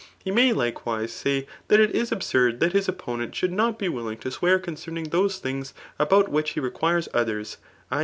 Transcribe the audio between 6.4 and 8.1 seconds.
he requires others [i.